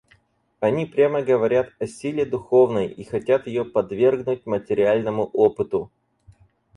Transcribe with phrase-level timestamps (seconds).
[0.59, 5.91] Они прямо говорят о силе духовной и хотят ее подвергнуть материальному опыту.